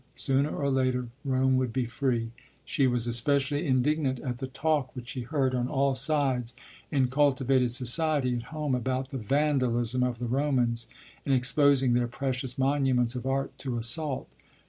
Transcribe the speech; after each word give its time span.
Sooner 0.15 0.49
or 0.49 0.71
later, 0.71 1.09
Rome 1.23 1.57
would 1.57 1.71
be 1.71 1.85
free. 1.85 2.31
She 2.65 2.87
was 2.87 3.05
especially 3.05 3.67
indignant 3.67 4.17
at 4.21 4.39
the 4.39 4.47
talk 4.47 4.95
which 4.95 5.09
she 5.09 5.21
heard 5.21 5.53
on 5.53 5.67
all 5.67 5.93
sides 5.93 6.55
in 6.89 7.07
cultivated 7.07 7.71
society 7.71 8.33
at 8.35 8.43
home 8.49 8.73
about 8.73 9.09
the 9.11 9.19
"vandalism" 9.19 10.01
of 10.01 10.17
the 10.17 10.25
Romans 10.25 10.87
in 11.23 11.33
exposing 11.33 11.93
their 11.93 12.07
precious 12.07 12.57
monuments 12.57 13.13
of 13.13 13.27
art 13.27 13.55
to 13.59 13.77
assault. 13.77 14.27